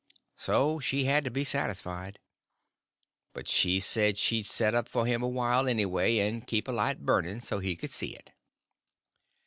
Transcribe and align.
So 0.37 0.79
she 0.79 1.03
had 1.03 1.23
to 1.25 1.29
be 1.29 1.43
satisfied. 1.43 2.17
But 3.35 3.47
she 3.47 3.79
said 3.79 4.17
she'd 4.17 4.47
set 4.47 4.73
up 4.73 4.89
for 4.89 5.05
him 5.05 5.21
a 5.21 5.29
while 5.29 5.67
anyway, 5.67 6.17
and 6.17 6.47
keep 6.47 6.67
a 6.67 6.71
light 6.71 7.05
burning 7.05 7.41
so 7.41 7.59
he 7.59 7.75
could 7.75 7.91
see 7.91 8.15
it. 8.15 8.31